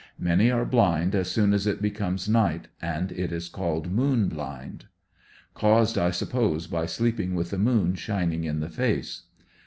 [0.17, 4.85] Many are blind as soon as it becomes night, and it is called moon blind.
[5.53, 9.25] Caused, I suppose, by sleeping with the moon shining in the face.